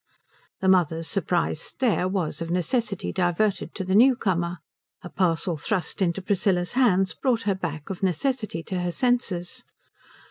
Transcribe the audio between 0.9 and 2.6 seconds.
surprised stare was of